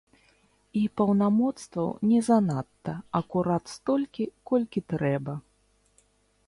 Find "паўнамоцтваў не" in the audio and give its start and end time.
1.01-2.19